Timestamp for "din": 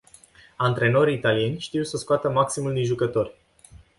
2.73-2.83